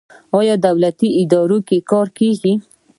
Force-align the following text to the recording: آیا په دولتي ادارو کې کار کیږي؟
آیا 0.37 0.55
په 0.57 0.61
دولتي 0.65 1.09
ادارو 1.21 1.59
کې 1.67 1.77
کار 1.91 2.07
کیږي؟ 2.17 2.53